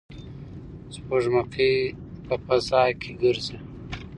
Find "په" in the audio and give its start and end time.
2.25-2.35